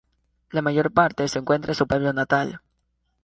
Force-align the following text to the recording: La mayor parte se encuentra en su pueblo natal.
La 0.49 0.63
mayor 0.63 0.91
parte 0.91 1.27
se 1.27 1.37
encuentra 1.37 1.73
en 1.73 1.75
su 1.75 1.85
pueblo 1.85 2.11
natal. 2.11 2.59